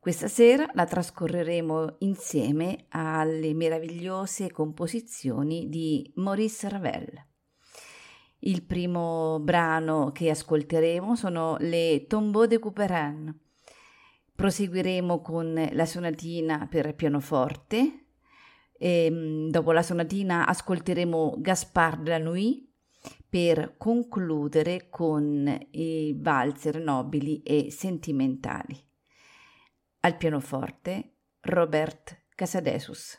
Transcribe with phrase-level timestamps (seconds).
[0.00, 7.26] Questa sera la trascorreremo insieme alle meravigliose composizioni di Maurice Ravel.
[8.40, 13.40] Il primo brano che ascolteremo sono le Tombeau de Couperin.
[14.36, 18.06] Proseguiremo con la sonatina per pianoforte.
[18.78, 22.68] E, mm, dopo la sonatina ascolteremo Gaspard de la Nuit
[23.28, 28.87] per concludere con i valzer nobili e sentimentali.
[30.00, 33.18] Al pianoforte Robert Casadesus.